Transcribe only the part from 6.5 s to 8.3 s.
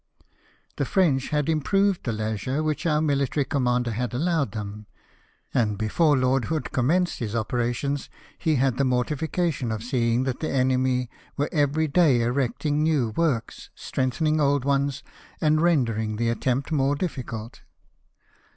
commenced his operations